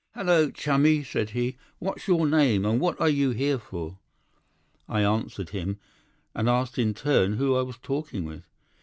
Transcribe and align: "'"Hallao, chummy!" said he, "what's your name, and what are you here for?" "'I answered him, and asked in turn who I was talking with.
"'"Hallao, 0.15 0.49
chummy!" 0.49 1.03
said 1.03 1.29
he, 1.29 1.57
"what's 1.77 2.07
your 2.07 2.25
name, 2.25 2.65
and 2.65 2.81
what 2.81 2.99
are 2.99 3.07
you 3.07 3.29
here 3.29 3.59
for?" 3.59 3.99
"'I 4.89 5.01
answered 5.03 5.49
him, 5.49 5.77
and 6.33 6.49
asked 6.49 6.79
in 6.79 6.95
turn 6.95 7.33
who 7.33 7.55
I 7.55 7.61
was 7.61 7.77
talking 7.77 8.23
with. 8.25 8.41